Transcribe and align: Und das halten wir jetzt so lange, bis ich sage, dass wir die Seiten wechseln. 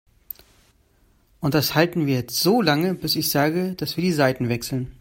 Und 1.41 1.53
das 1.53 1.75
halten 1.75 2.07
wir 2.07 2.15
jetzt 2.15 2.39
so 2.39 2.63
lange, 2.63 2.95
bis 2.95 3.15
ich 3.15 3.29
sage, 3.29 3.75
dass 3.75 3.97
wir 3.97 4.03
die 4.03 4.11
Seiten 4.11 4.49
wechseln. 4.49 4.89